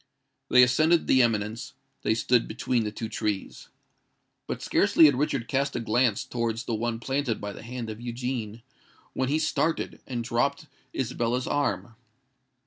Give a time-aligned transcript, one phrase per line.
[0.49, 3.67] They ascended the eminence: they stood between the two trees.
[4.47, 8.01] But scarcely had Richard cast a glance towards the one planted by the hand of
[8.01, 8.63] Eugene,
[9.13, 11.93] when he started, and dropped Isabella's arm.